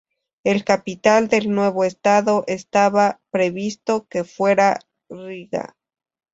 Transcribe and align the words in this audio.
La 0.43 0.59
capital 0.63 1.27
del 1.27 1.51
nuevo 1.53 1.83
estado 1.83 2.43
estaba 2.47 3.21
previsto 3.29 4.07
que 4.07 4.23
fuera 4.23 4.79
Riga. 5.11 5.75